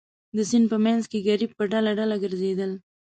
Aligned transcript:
د 0.35 0.37
سیند 0.49 0.65
په 0.71 0.77
منځ 0.85 1.01
کې 1.11 1.25
ګرېب 1.27 1.51
په 1.57 1.63
ډله 1.71 1.91
ډله 1.99 2.15
ګرځېدل. 2.23 2.71